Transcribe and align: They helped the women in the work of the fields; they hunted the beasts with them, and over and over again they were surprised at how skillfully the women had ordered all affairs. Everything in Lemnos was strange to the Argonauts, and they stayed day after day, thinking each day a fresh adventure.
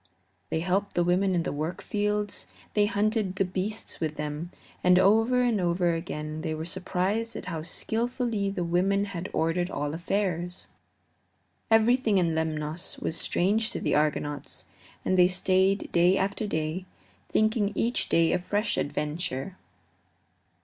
They 0.49 0.61
helped 0.61 0.95
the 0.95 1.03
women 1.03 1.35
in 1.35 1.43
the 1.43 1.51
work 1.53 1.73
of 1.79 1.85
the 1.85 1.91
fields; 1.91 2.47
they 2.73 2.87
hunted 2.87 3.35
the 3.35 3.45
beasts 3.45 3.99
with 3.99 4.15
them, 4.15 4.49
and 4.83 4.97
over 4.97 5.43
and 5.43 5.61
over 5.61 5.93
again 5.93 6.41
they 6.41 6.55
were 6.55 6.65
surprised 6.65 7.35
at 7.35 7.45
how 7.45 7.61
skillfully 7.61 8.49
the 8.49 8.63
women 8.63 9.05
had 9.05 9.29
ordered 9.31 9.69
all 9.69 9.93
affairs. 9.93 10.65
Everything 11.69 12.17
in 12.17 12.33
Lemnos 12.33 12.97
was 12.97 13.15
strange 13.15 13.69
to 13.69 13.79
the 13.79 13.93
Argonauts, 13.93 14.65
and 15.05 15.19
they 15.19 15.27
stayed 15.27 15.91
day 15.91 16.17
after 16.17 16.47
day, 16.47 16.87
thinking 17.29 17.71
each 17.75 18.09
day 18.09 18.31
a 18.31 18.39
fresh 18.39 18.77
adventure. 18.79 19.55